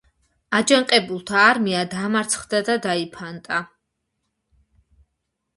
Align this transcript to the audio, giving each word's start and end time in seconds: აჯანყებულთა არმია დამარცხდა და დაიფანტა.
აჯანყებულთა 0.59 1.43
არმია 1.49 1.83
დამარცხდა 1.93 2.63
და 2.71 2.79
დაიფანტა. 2.89 3.63